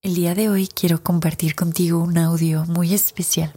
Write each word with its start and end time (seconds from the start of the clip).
El 0.00 0.14
día 0.14 0.36
de 0.36 0.48
hoy 0.48 0.68
quiero 0.68 1.02
compartir 1.02 1.56
contigo 1.56 1.98
un 1.98 2.18
audio 2.18 2.64
muy 2.66 2.94
especial. 2.94 3.52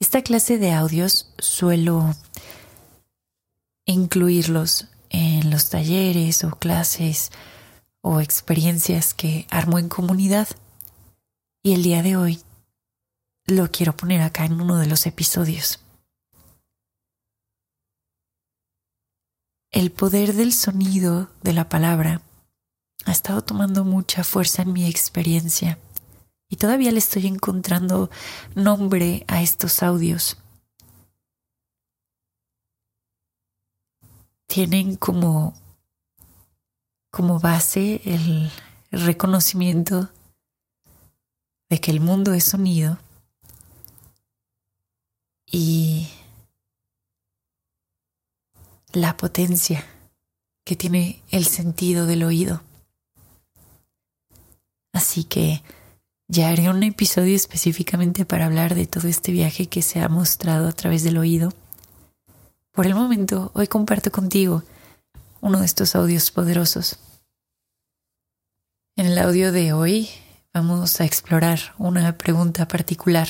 Esta 0.00 0.22
clase 0.22 0.56
de 0.56 0.72
audios 0.72 1.34
suelo 1.38 2.14
incluirlos 3.84 4.88
en 5.10 5.50
los 5.50 5.68
talleres 5.68 6.44
o 6.44 6.50
clases 6.52 7.30
o 8.00 8.22
experiencias 8.22 9.12
que 9.12 9.46
armo 9.50 9.78
en 9.78 9.90
comunidad. 9.90 10.48
Y 11.62 11.74
el 11.74 11.82
día 11.82 12.02
de 12.02 12.16
hoy 12.16 12.40
lo 13.44 13.70
quiero 13.70 13.94
poner 13.94 14.22
acá 14.22 14.46
en 14.46 14.58
uno 14.58 14.78
de 14.78 14.86
los 14.86 15.04
episodios. 15.04 15.78
El 19.70 19.90
poder 19.90 20.32
del 20.32 20.54
sonido 20.54 21.28
de 21.42 21.52
la 21.52 21.68
palabra 21.68 22.22
ha 23.04 23.12
estado 23.12 23.42
tomando 23.42 23.84
mucha 23.84 24.24
fuerza 24.24 24.62
en 24.62 24.72
mi 24.72 24.86
experiencia 24.86 25.78
y 26.48 26.56
todavía 26.56 26.92
le 26.92 26.98
estoy 26.98 27.26
encontrando 27.26 28.10
nombre 28.54 29.24
a 29.28 29.42
estos 29.42 29.82
audios. 29.82 30.36
Tienen 34.46 34.96
como, 34.96 35.54
como 37.10 37.40
base 37.40 38.00
el 38.04 38.50
reconocimiento 38.92 40.10
de 41.68 41.80
que 41.80 41.90
el 41.90 42.00
mundo 42.00 42.34
es 42.34 42.44
sonido 42.44 42.98
y 45.50 46.08
la 48.92 49.16
potencia 49.16 49.84
que 50.64 50.76
tiene 50.76 51.22
el 51.30 51.46
sentido 51.46 52.06
del 52.06 52.22
oído. 52.22 52.62
Así 54.94 55.24
que 55.24 55.62
ya 56.28 56.48
haré 56.48 56.70
un 56.70 56.82
episodio 56.84 57.34
específicamente 57.36 58.24
para 58.24 58.46
hablar 58.46 58.74
de 58.74 58.86
todo 58.86 59.08
este 59.08 59.32
viaje 59.32 59.66
que 59.66 59.82
se 59.82 60.00
ha 60.00 60.08
mostrado 60.08 60.68
a 60.68 60.72
través 60.72 61.02
del 61.02 61.18
oído. 61.18 61.52
Por 62.70 62.86
el 62.86 62.94
momento, 62.94 63.50
hoy 63.54 63.66
comparto 63.66 64.10
contigo 64.10 64.62
uno 65.40 65.58
de 65.60 65.66
estos 65.66 65.96
audios 65.96 66.30
poderosos. 66.30 66.98
En 68.96 69.06
el 69.06 69.18
audio 69.18 69.50
de 69.50 69.72
hoy 69.72 70.08
vamos 70.54 71.00
a 71.00 71.04
explorar 71.04 71.74
una 71.76 72.16
pregunta 72.16 72.68
particular 72.68 73.28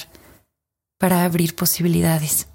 para 0.98 1.24
abrir 1.24 1.56
posibilidades. 1.56 2.46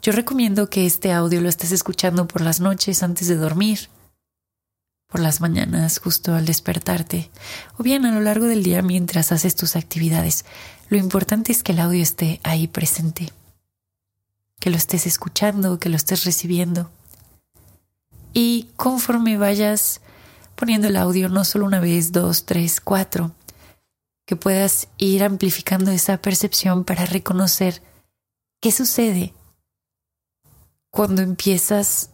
Yo 0.00 0.12
recomiendo 0.12 0.70
que 0.70 0.86
este 0.86 1.12
audio 1.12 1.40
lo 1.40 1.48
estés 1.48 1.72
escuchando 1.72 2.28
por 2.28 2.40
las 2.40 2.60
noches 2.60 3.02
antes 3.02 3.26
de 3.26 3.36
dormir 3.36 3.88
por 5.08 5.20
las 5.20 5.40
mañanas 5.40 5.98
justo 5.98 6.34
al 6.34 6.44
despertarte 6.44 7.30
o 7.78 7.82
bien 7.82 8.04
a 8.04 8.12
lo 8.12 8.20
largo 8.20 8.46
del 8.46 8.62
día 8.62 8.82
mientras 8.82 9.32
haces 9.32 9.56
tus 9.56 9.74
actividades. 9.74 10.44
Lo 10.90 10.98
importante 10.98 11.50
es 11.50 11.62
que 11.62 11.72
el 11.72 11.80
audio 11.80 12.02
esté 12.02 12.40
ahí 12.44 12.68
presente, 12.68 13.32
que 14.60 14.70
lo 14.70 14.76
estés 14.76 15.06
escuchando, 15.06 15.78
que 15.78 15.88
lo 15.88 15.96
estés 15.96 16.24
recibiendo. 16.24 16.90
Y 18.34 18.68
conforme 18.76 19.38
vayas 19.38 20.02
poniendo 20.54 20.88
el 20.88 20.96
audio 20.96 21.28
no 21.28 21.44
solo 21.44 21.64
una 21.64 21.80
vez, 21.80 22.12
dos, 22.12 22.44
tres, 22.44 22.80
cuatro, 22.80 23.32
que 24.26 24.36
puedas 24.36 24.88
ir 24.98 25.24
amplificando 25.24 25.90
esa 25.90 26.18
percepción 26.18 26.84
para 26.84 27.06
reconocer 27.06 27.82
qué 28.60 28.72
sucede 28.72 29.32
cuando 30.90 31.22
empiezas 31.22 32.10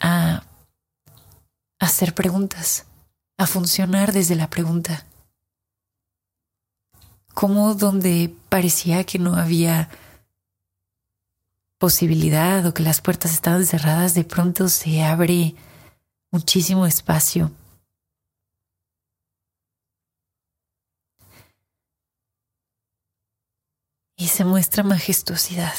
a 0.00 0.44
hacer 1.84 2.14
preguntas, 2.14 2.86
a 3.38 3.46
funcionar 3.46 4.12
desde 4.12 4.34
la 4.34 4.50
pregunta. 4.50 5.06
Como 7.34 7.74
donde 7.74 8.34
parecía 8.48 9.04
que 9.04 9.18
no 9.18 9.34
había 9.34 9.88
posibilidad 11.78 12.64
o 12.66 12.74
que 12.74 12.82
las 12.82 13.00
puertas 13.00 13.32
estaban 13.32 13.66
cerradas, 13.66 14.14
de 14.14 14.24
pronto 14.24 14.68
se 14.68 15.02
abre 15.02 15.54
muchísimo 16.30 16.86
espacio. 16.86 17.50
Y 24.16 24.28
se 24.28 24.44
muestra 24.44 24.82
majestuosidad. 24.82 25.74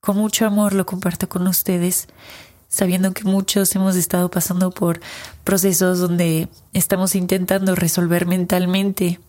Con 0.00 0.16
mucho 0.16 0.46
amor 0.46 0.74
lo 0.74 0.86
comparto 0.86 1.28
con 1.28 1.46
ustedes 1.46 2.06
sabiendo 2.70 3.12
que 3.12 3.24
muchos 3.24 3.74
hemos 3.74 3.96
estado 3.96 4.30
pasando 4.30 4.70
por 4.70 5.00
procesos 5.44 5.98
donde 5.98 6.48
estamos 6.72 7.14
intentando 7.14 7.74
resolver 7.74 8.26
mentalmente 8.26 9.20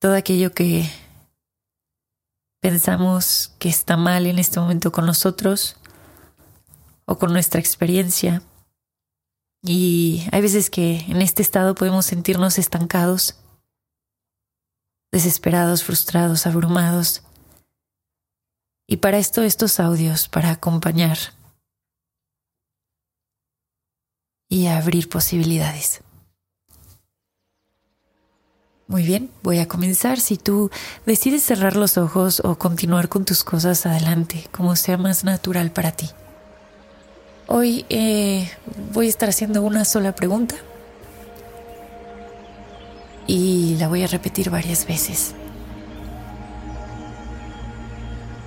todo 0.00 0.14
aquello 0.14 0.52
que 0.52 0.90
pensamos 2.60 3.54
que 3.58 3.68
está 3.68 3.96
mal 3.96 4.26
en 4.26 4.38
este 4.38 4.58
momento 4.58 4.90
con 4.90 5.06
nosotros 5.06 5.76
o 7.04 7.18
con 7.18 7.32
nuestra 7.32 7.60
experiencia. 7.60 8.42
Y 9.62 10.26
hay 10.32 10.40
veces 10.40 10.70
que 10.70 11.00
en 11.08 11.20
este 11.20 11.42
estado 11.42 11.74
podemos 11.74 12.06
sentirnos 12.06 12.58
estancados, 12.58 13.36
desesperados, 15.12 15.84
frustrados, 15.84 16.46
abrumados. 16.46 17.22
Y 18.88 18.98
para 18.98 19.18
esto 19.18 19.42
estos 19.42 19.78
audios, 19.78 20.28
para 20.28 20.50
acompañar 20.50 21.35
y 24.48 24.66
abrir 24.66 25.08
posibilidades. 25.08 26.02
Muy 28.88 29.02
bien, 29.02 29.30
voy 29.42 29.58
a 29.58 29.66
comenzar. 29.66 30.20
Si 30.20 30.36
tú 30.36 30.70
decides 31.06 31.42
cerrar 31.42 31.74
los 31.74 31.98
ojos 31.98 32.40
o 32.44 32.56
continuar 32.56 33.08
con 33.08 33.24
tus 33.24 33.42
cosas 33.42 33.84
adelante, 33.84 34.46
como 34.52 34.76
sea 34.76 34.96
más 34.96 35.24
natural 35.24 35.72
para 35.72 35.90
ti. 35.90 36.08
Hoy 37.48 37.84
eh, 37.88 38.48
voy 38.92 39.06
a 39.06 39.08
estar 39.08 39.28
haciendo 39.28 39.62
una 39.62 39.84
sola 39.84 40.14
pregunta 40.14 40.54
y 43.26 43.76
la 43.78 43.88
voy 43.88 44.04
a 44.04 44.06
repetir 44.06 44.50
varias 44.50 44.86
veces. 44.86 45.34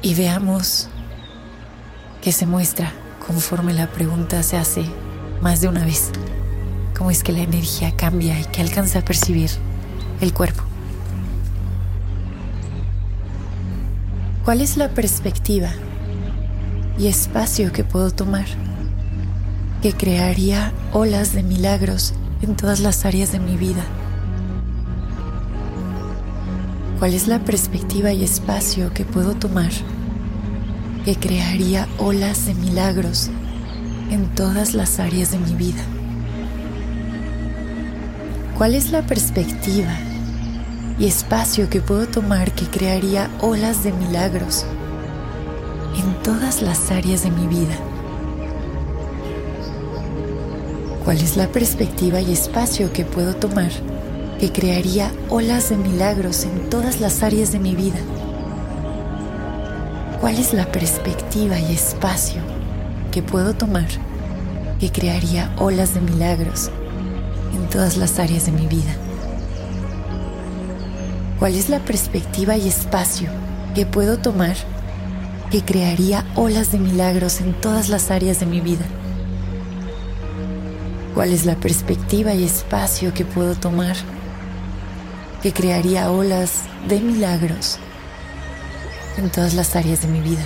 Y 0.02 0.16
veamos 0.16 0.88
qué 2.22 2.32
se 2.32 2.46
muestra 2.46 2.94
conforme 3.26 3.74
la 3.74 3.92
pregunta 3.92 4.42
se 4.42 4.56
hace 4.56 4.86
más 5.42 5.62
de 5.62 5.68
una 5.68 5.86
vez 5.86 6.12
cómo 6.98 7.12
es 7.12 7.24
que 7.24 7.32
la 7.32 7.40
energía 7.40 7.96
cambia 7.96 8.40
y 8.40 8.46
que 8.46 8.62
alcanza 8.62 9.00
a 9.00 9.06
percibir 9.06 9.50
el 10.20 10.34
cuerpo. 10.34 10.64
¿Cuál 14.44 14.62
es 14.62 14.78
la 14.78 14.90
perspectiva 14.90 15.70
y 16.98 17.08
espacio 17.08 17.72
que 17.72 17.84
puedo 17.84 18.12
tomar 18.12 18.46
que 19.82 19.94
crearía 19.94 20.74
olas 20.92 21.34
de 21.34 21.44
milagros 21.44 22.14
en 22.42 22.56
todas 22.58 22.82
las 22.82 23.06
áreas 23.06 23.32
de 23.32 23.40
mi 23.40 23.56
vida? 23.56 23.84
¿Cuál 27.00 27.14
es 27.14 27.28
la 27.28 27.40
perspectiva 27.40 28.12
y 28.12 28.26
espacio 28.26 28.94
que 28.94 29.06
puedo 29.06 29.36
tomar 29.36 29.72
que 31.06 31.16
crearía 31.16 31.88
olas 31.98 32.46
de 32.46 32.56
milagros 32.56 33.30
en 34.09 34.28
todas 34.36 34.74
las 34.74 35.00
áreas 35.00 35.31
de 35.31 35.40
mi 35.40 35.53
vida. 35.53 35.81
¿Cuál 38.58 38.75
es 38.75 38.92
la 38.92 39.03
perspectiva 39.03 39.94
y 41.00 41.08
espacio 41.08 41.70
que 41.70 41.81
puedo 41.81 42.08
tomar 42.08 42.52
que 42.53 42.66
crearía 42.66 43.30
olas 43.40 43.84
de 43.84 43.92
milagros 43.94 44.66
en 45.96 46.24
todas 46.24 46.62
las 46.62 46.92
áreas 46.92 47.24
de 47.24 47.31
mi 47.31 47.47
vida? 47.47 47.75
¿Cuál 51.06 51.18
es 51.18 51.38
la 51.38 51.47
perspectiva 51.47 52.20
y 52.20 52.34
espacio 52.34 52.91
que 52.91 53.06
puedo 53.06 53.36
tomar 53.36 53.72
que 54.40 54.52
crearía 54.52 55.11
olas 55.29 55.70
de 55.70 55.78
milagros 55.78 56.46
en 56.46 56.70
todas 56.70 57.00
las 57.00 57.23
áreas 57.23 57.52
de 57.52 57.59
mi 57.59 57.76
vida? 57.76 58.00
¿Cuál 60.20 60.38
es 60.38 60.53
la 60.53 60.70
perspectiva 60.72 61.59
y 61.59 61.73
espacio 61.73 62.59
que 63.11 63.22
puedo 63.23 63.53
tomar 63.56 63.88
que 64.79 64.91
crearía 64.91 65.53
olas 65.58 65.94
de 65.94 66.02
milagros 66.02 66.70
en 67.53 67.67
todas 67.70 67.97
las 67.97 68.20
áreas 68.20 68.46
de 68.46 68.52
mi 68.52 68.67
vida. 68.67 68.96
¿Cuál 71.40 71.56
es 71.56 71.70
la 71.70 71.79
perspectiva 71.79 72.58
y 72.58 72.67
espacio 72.67 73.29
que 73.76 73.85
puedo 73.85 74.17
tomar 74.17 74.56
que 75.52 75.64
crearía 75.64 76.26
olas 76.35 76.72
de 76.72 76.79
milagros 76.79 77.41
en 77.41 77.53
todas 77.53 77.90
las 77.90 78.11
áreas 78.11 78.40
de 78.40 78.46
mi 78.46 78.61
vida? 78.61 78.85
¿Cuál 81.14 81.34
es 81.34 81.46
la 81.46 81.56
perspectiva 81.56 82.34
y 82.34 82.44
espacio 82.44 83.14
que 83.14 83.26
puedo 83.26 83.56
tomar 83.56 83.96
que 85.41 85.52
crearía 85.53 86.11
olas 86.11 86.64
de 86.88 87.00
milagros 87.00 87.78
en 89.17 89.29
todas 89.29 89.53
las 89.53 89.76
áreas 89.76 90.02
de 90.02 90.08
mi 90.08 90.22
vida? 90.22 90.44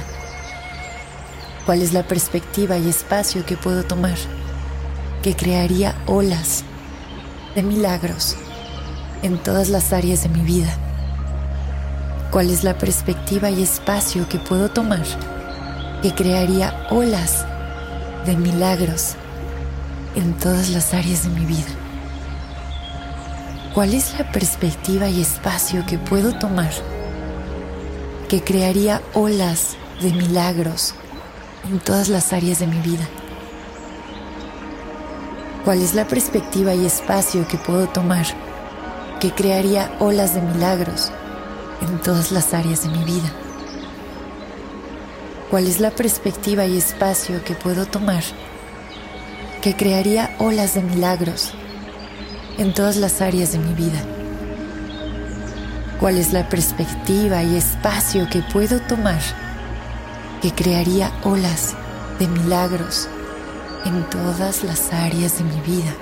Cuál 1.66 1.82
es 1.82 1.94
la 1.94 2.04
perspectiva 2.04 2.78
y 2.78 2.90
espacio 2.90 3.46
que 3.46 3.56
puedo 3.56 3.84
tomar 3.84 4.18
que 5.22 5.36
crearía 5.36 5.96
olas 6.06 6.64
de 7.56 7.64
milagros 7.64 8.36
en 9.22 9.38
todas 9.38 9.70
las 9.70 9.94
áreas 9.94 10.24
de 10.24 10.30
mi 10.30 10.42
vida? 10.42 10.76
¿Cuál 12.32 12.50
es 12.50 12.64
la 12.64 12.78
perspectiva 12.78 13.50
y 13.50 13.64
espacio 13.64 14.28
que 14.28 14.40
puedo 14.40 14.70
tomar 14.70 15.04
que 16.02 16.14
crearía 16.14 16.88
olas 16.90 17.46
de 18.26 18.36
milagros 18.36 19.16
en 20.16 20.34
todas 20.38 20.70
las 20.70 20.94
áreas 20.94 21.24
de 21.24 21.30
mi 21.30 21.46
vida? 21.46 21.72
¿Cuál 23.74 23.94
es 23.94 24.18
la 24.20 24.30
perspectiva 24.32 25.10
y 25.10 25.22
espacio 25.22 25.86
que 25.86 25.98
puedo 25.98 26.38
tomar 26.38 26.72
que 28.28 28.42
crearía 28.42 29.02
olas 29.14 29.78
de 30.02 30.12
milagros 30.12 30.96
en 31.70 31.80
todas 31.80 32.10
las 32.10 32.34
áreas 32.34 32.60
de 32.60 32.68
mi 32.68 32.80
vida? 32.80 33.08
¿Cuál 35.64 35.82
es 35.82 35.94
la 35.94 36.06
perspectiva 36.08 36.74
y 36.74 36.86
espacio 36.86 37.48
que 37.48 37.58
puedo 37.58 37.88
tomar 37.88 38.26
que 39.20 39.32
crearía 39.32 39.96
olas 40.00 40.36
de 40.36 40.42
milagros 40.42 41.12
en 41.82 42.02
todas 42.02 42.32
las 42.32 42.54
áreas 42.54 42.84
de 42.84 42.90
mi 42.90 43.04
vida? 43.06 43.32
¿Cuál 45.50 45.68
es 45.68 45.80
la 45.80 45.92
perspectiva 45.92 46.66
y 46.66 46.78
espacio 46.78 47.44
que 47.44 47.54
puedo 47.54 47.86
tomar 47.86 48.24
que 49.62 49.76
crearía 49.78 50.36
olas 50.40 50.74
de 50.74 50.82
milagros 50.82 51.54
en 52.58 52.74
todas 52.74 52.98
las 52.98 53.22
áreas 53.22 53.54
de 53.54 53.60
mi 53.60 53.74
vida? 53.74 54.02
¿Cuál 56.00 56.18
es 56.18 56.34
la 56.34 56.50
perspectiva 56.50 57.42
y 57.44 57.56
espacio 57.56 58.28
que 58.30 58.42
puedo 58.42 58.82
tomar 58.82 59.22
que 60.44 60.52
crearía 60.52 61.10
olas 61.24 61.74
de 62.20 62.28
milagros 62.28 63.08
en 63.86 64.04
todas 64.10 64.66
las 64.66 64.92
áreas 64.92 65.38
de 65.38 65.46
mi 65.46 65.62
vida. 65.62 65.96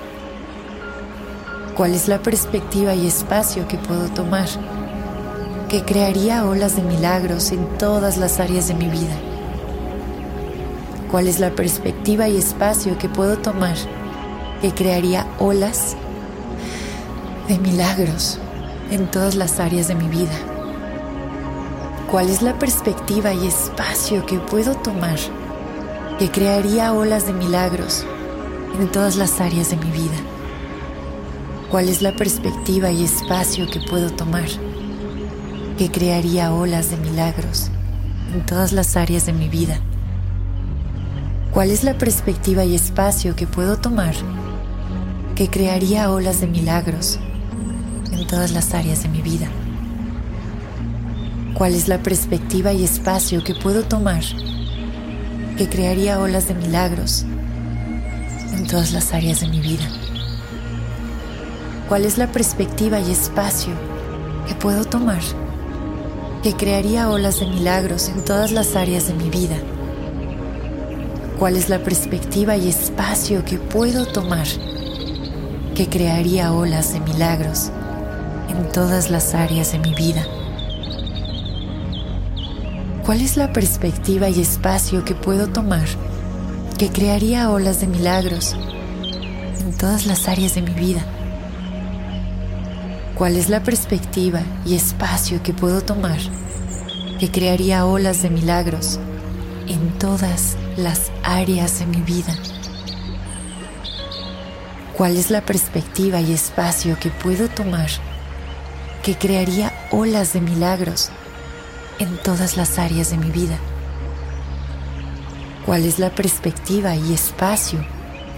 ¿Cuál 1.76 1.94
es 1.94 2.08
la 2.08 2.18
perspectiva 2.18 2.92
y 2.92 3.06
espacio 3.06 3.68
que 3.68 3.78
puedo 3.78 4.08
tomar 4.08 4.48
que 5.68 5.84
crearía 5.84 6.44
olas 6.44 6.74
de 6.74 6.82
milagros 6.82 7.52
en 7.52 7.64
todas 7.78 8.16
las 8.16 8.40
áreas 8.40 8.66
de 8.66 8.74
mi 8.74 8.88
vida? 8.88 9.14
¿Cuál 11.08 11.28
es 11.28 11.38
la 11.38 11.52
perspectiva 11.52 12.28
y 12.28 12.36
espacio 12.36 12.98
que 12.98 13.08
puedo 13.08 13.38
tomar 13.38 13.76
que 14.60 14.72
crearía 14.72 15.24
olas 15.38 15.94
de 17.46 17.60
milagros 17.60 18.40
en 18.90 19.08
todas 19.08 19.36
las 19.36 19.60
áreas 19.60 19.86
de 19.86 19.94
mi 19.94 20.08
vida? 20.08 20.51
¿Cuál 22.12 22.28
es 22.28 22.42
la 22.42 22.58
perspectiva 22.58 23.32
y 23.32 23.48
espacio 23.48 24.24
que 24.26 24.38
puedo 24.38 24.76
tomar 24.76 25.18
que 26.18 26.30
crearía 26.30 26.92
olas 26.92 27.26
de 27.26 27.32
milagros 27.32 28.04
en 28.78 28.88
todas 28.92 29.16
las 29.16 29.40
áreas 29.40 29.70
de 29.70 29.76
mi 29.76 29.90
vida. 29.90 30.14
¿Cuál 31.70 31.88
es 31.88 32.02
la 32.02 32.14
perspectiva 32.14 32.92
y 32.92 33.02
espacio 33.02 33.66
que 33.66 33.80
puedo 33.80 34.10
tomar 34.10 34.48
que 35.78 35.90
crearía 35.90 36.52
olas 36.52 36.90
de 36.90 36.96
milagros 36.98 37.70
en 38.32 38.44
todas 38.46 38.72
las 38.72 38.96
áreas 38.96 39.26
de 39.26 39.32
mi 39.32 39.48
vida? 39.48 39.80
¿Cuál 41.52 41.70
es 41.70 41.82
la 41.82 41.98
perspectiva 41.98 42.64
y 42.64 42.74
espacio 42.74 43.34
que 43.34 43.46
puedo 43.46 43.78
tomar 43.78 44.14
que 45.34 45.48
crearía 45.48 46.10
olas 46.10 46.40
de 46.40 46.46
milagros 46.46 47.18
en 48.12 48.26
todas 48.26 48.52
las 48.52 48.74
áreas 48.74 49.02
de 49.02 49.08
mi 49.08 49.22
vida? 49.22 49.48
¿Cuál 51.62 51.76
es 51.76 51.86
la 51.86 52.02
perspectiva 52.02 52.72
y 52.72 52.82
espacio 52.82 53.44
que 53.44 53.54
puedo 53.54 53.84
tomar 53.84 54.24
que 55.56 55.68
crearía 55.68 56.18
olas 56.18 56.48
de 56.48 56.54
milagros 56.54 57.24
en 58.52 58.66
todas 58.66 58.90
las 58.90 59.14
áreas 59.14 59.42
de 59.42 59.46
mi 59.46 59.60
vida. 59.60 59.84
¿Cuál 61.88 62.04
es 62.04 62.18
la 62.18 62.26
perspectiva 62.32 62.98
y 62.98 63.12
espacio 63.12 63.74
que 64.48 64.56
puedo 64.56 64.84
tomar 64.84 65.20
que 66.42 66.54
crearía 66.54 67.08
olas 67.08 67.38
de 67.38 67.46
milagros 67.46 68.08
en 68.08 68.24
todas 68.24 68.50
las 68.50 68.74
áreas 68.74 69.06
de 69.06 69.14
mi 69.14 69.30
vida? 69.30 69.54
¿Cuál 71.38 71.54
es 71.54 71.68
la 71.68 71.78
perspectiva 71.78 72.56
y 72.56 72.70
espacio 72.70 73.44
que 73.44 73.58
puedo 73.58 74.04
tomar 74.06 74.48
que 75.76 75.88
crearía 75.88 76.52
olas 76.52 76.92
de 76.92 76.98
milagros 76.98 77.70
en 78.48 78.68
todas 78.72 79.10
las 79.10 79.32
áreas 79.36 79.70
de 79.70 79.78
mi 79.78 79.94
vida? 79.94 80.26
¿Cuál 83.04 83.20
es 83.20 83.36
la 83.36 83.52
perspectiva 83.52 84.28
y 84.28 84.40
espacio 84.40 85.04
que 85.04 85.16
puedo 85.16 85.48
tomar 85.48 85.88
que 86.78 86.88
crearía 86.90 87.50
olas 87.50 87.80
de 87.80 87.88
milagros 87.88 88.54
en 89.60 89.76
todas 89.76 90.06
las 90.06 90.28
áreas 90.28 90.54
de 90.54 90.62
mi 90.62 90.72
vida? 90.72 91.04
¿Cuál 93.16 93.36
es 93.36 93.48
la 93.48 93.64
perspectiva 93.64 94.42
y 94.64 94.76
espacio 94.76 95.42
que 95.42 95.52
puedo 95.52 95.80
tomar 95.80 96.18
que 97.18 97.28
crearía 97.32 97.86
olas 97.86 98.22
de 98.22 98.30
milagros 98.30 99.00
en 99.66 99.98
todas 99.98 100.56
las 100.76 101.10
áreas 101.24 101.80
de 101.80 101.86
mi 101.86 102.02
vida? 102.02 102.36
¿Cuál 104.96 105.16
es 105.16 105.32
la 105.32 105.40
perspectiva 105.40 106.20
y 106.20 106.32
espacio 106.32 106.96
que 107.00 107.10
puedo 107.10 107.48
tomar 107.48 107.88
que 109.02 109.18
crearía 109.18 109.72
olas 109.90 110.34
de 110.34 110.40
milagros 110.40 111.10
en 111.98 112.16
todas 112.18 112.56
las 112.56 112.78
áreas 112.78 113.10
de 113.10 113.18
mi 113.18 113.30
vida. 113.30 113.58
¿Cuál 115.66 115.84
es 115.84 115.98
la 115.98 116.10
perspectiva 116.10 116.96
y 116.96 117.14
espacio 117.14 117.84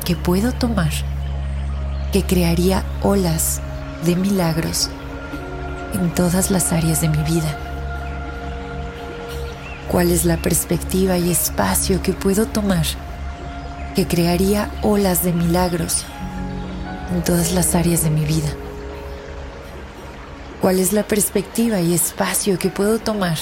que 0.04 0.14
puedo 0.14 0.52
tomar 0.52 0.92
que 2.12 2.22
crearía 2.22 2.84
olas 3.02 3.60
de 4.04 4.14
milagros 4.14 4.90
en 5.94 6.14
todas 6.14 6.50
las 6.50 6.72
áreas 6.72 7.00
de 7.00 7.08
mi 7.08 7.22
vida? 7.22 7.58
¿Cuál 9.90 10.10
es 10.10 10.24
la 10.24 10.36
perspectiva 10.36 11.16
y 11.18 11.30
espacio 11.30 12.02
que 12.02 12.12
puedo 12.12 12.46
tomar 12.46 12.84
que 13.94 14.06
crearía 14.06 14.70
olas 14.82 15.22
de 15.22 15.32
milagros 15.32 16.04
en 17.14 17.22
todas 17.22 17.52
las 17.52 17.74
áreas 17.74 18.02
de 18.02 18.10
mi 18.10 18.24
vida? 18.24 18.48
¿Cuál 20.64 20.80
es 20.80 20.94
la 20.94 21.02
perspectiva 21.02 21.82
y 21.82 21.92
espacio 21.92 22.58
que 22.58 22.70
puedo 22.70 22.98
tomar 22.98 23.36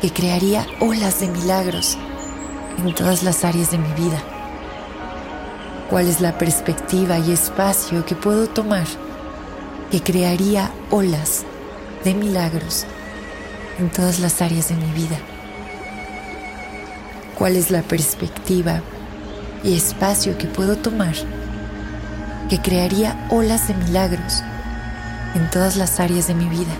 que 0.00 0.12
crearía 0.12 0.64
olas 0.78 1.18
de 1.18 1.26
milagros 1.26 1.98
en 2.78 2.94
todas 2.94 3.24
las 3.24 3.44
áreas 3.44 3.72
de 3.72 3.78
mi 3.78 3.92
vida? 3.94 4.22
¿Cuál 5.90 6.06
es 6.06 6.20
la 6.20 6.38
perspectiva 6.38 7.18
y 7.18 7.32
espacio 7.32 8.06
que 8.06 8.14
puedo 8.14 8.46
tomar 8.48 8.86
que 9.90 10.00
crearía 10.04 10.70
olas 10.90 11.42
de 12.04 12.14
milagros 12.14 12.86
en 13.80 13.90
todas 13.90 14.20
las 14.20 14.40
áreas 14.40 14.68
de 14.68 14.76
mi 14.76 14.92
vida? 14.92 15.18
¿Cuál 17.36 17.56
es 17.56 17.72
la 17.72 17.82
perspectiva 17.82 18.82
y 19.64 19.74
espacio 19.74 20.38
que 20.38 20.46
puedo 20.46 20.76
tomar 20.76 21.14
que 22.48 22.60
crearía 22.60 23.26
olas 23.30 23.66
de 23.66 23.74
milagros 23.74 24.44
en 25.34 25.48
todas 25.50 25.76
las 25.76 26.00
áreas 26.00 26.26
de 26.26 26.34
mi 26.34 26.46
vida. 26.46 26.72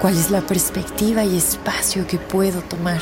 ¿Cuál 0.00 0.16
es 0.16 0.30
la 0.30 0.40
perspectiva 0.40 1.24
y 1.24 1.36
espacio 1.36 2.06
que 2.06 2.18
puedo 2.18 2.60
tomar 2.62 3.00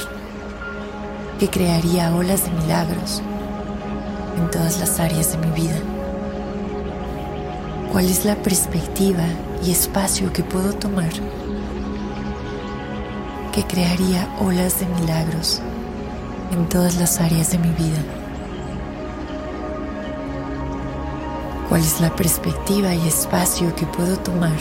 que 1.38 1.50
crearía 1.50 2.14
olas 2.14 2.45
de 2.45 2.50
milagros 2.62 3.23
en 4.38 4.50
todas 4.50 4.78
las 4.78 4.99
áreas 4.99 5.33
de 5.33 5.47
mi 5.47 5.52
vida? 5.52 5.76
¿Cuál 7.92 8.06
es 8.06 8.25
la 8.25 8.35
perspectiva 8.37 9.25
y 9.64 9.71
espacio 9.71 10.33
que 10.33 10.42
puedo 10.42 10.73
tomar 10.73 11.11
que 13.52 13.64
crearía 13.64 14.28
olas 14.40 14.80
de 14.80 14.87
milagros 14.87 15.61
en 16.52 16.68
todas 16.68 16.97
las 16.97 17.21
áreas 17.21 17.52
de 17.52 17.59
mi 17.59 17.71
vida? 17.71 18.15
Cuál 21.68 21.80
es 21.80 22.00
la 22.00 22.14
perspectiva 22.14 22.94
y 22.94 23.08
espacio 23.08 23.75
que 23.75 23.87
puedo 23.87 24.16
tomar 24.18 24.56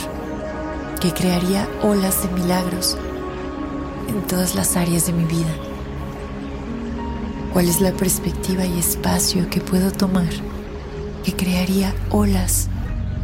que 0.99 1.13
crearía 1.13 1.67
olas 1.83 2.23
de 2.23 2.29
milagros 2.29 2.97
en 4.07 4.21
todas 4.23 4.55
las 4.55 4.75
áreas 4.75 5.05
de 5.05 5.13
mi 5.13 5.25
vida. 5.25 5.53
¿Cuál 7.53 7.69
es 7.69 7.79
la 7.79 7.91
perspectiva 7.91 8.65
y 8.65 8.79
espacio 8.79 9.49
que 9.49 9.61
puedo 9.61 9.91
tomar 9.91 10.29
que 11.23 11.33
crearía 11.33 11.93
olas 12.09 12.69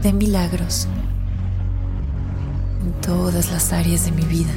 de 0.03 0.13
milagros 0.13 0.87
en 2.83 2.91
todas 3.01 3.51
las 3.51 3.73
áreas 3.73 4.05
de 4.05 4.11
mi 4.11 4.23
vida? 4.23 4.53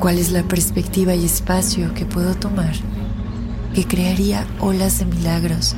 ¿Cuál 0.00 0.18
es 0.18 0.32
la 0.32 0.42
perspectiva 0.42 1.14
y 1.14 1.24
espacio 1.24 1.94
que 1.94 2.04
puedo 2.04 2.34
tomar 2.34 2.74
que 3.74 3.86
crearía 3.86 4.44
olas 4.60 4.98
de 4.98 5.04
milagros 5.04 5.76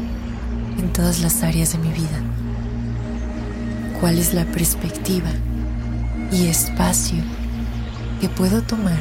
en 0.81 0.93
todas 0.93 1.21
las 1.21 1.43
áreas 1.43 1.73
de 1.73 1.79
mi 1.79 1.93
vida. 1.93 2.21
¿Cuál 4.01 4.19
es 4.19 4.35
la 4.35 4.45
perspectiva 4.47 5.31
y 6.33 6.47
espacio 6.47 7.23
que 8.21 8.29
puedo 8.29 8.63
tomar 8.63 8.99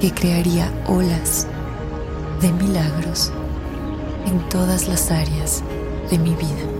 que 0.00 0.12
crearía 0.12 0.70
olas 0.86 1.46
de 2.40 2.52
milagros 2.52 3.32
en 4.26 4.48
todas 4.48 4.88
las 4.88 5.10
áreas 5.10 5.62
de 6.10 6.18
mi 6.18 6.34
vida. 6.34 6.73